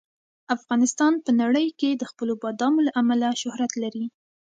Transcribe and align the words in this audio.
افغانستان 0.55 1.13
په 1.25 1.31
نړۍ 1.41 1.67
کې 1.79 1.89
د 1.93 2.03
خپلو 2.11 2.33
بادامو 2.43 2.85
له 2.87 2.91
امله 3.01 3.29
شهرت 3.41 3.71
لري. 3.83 4.05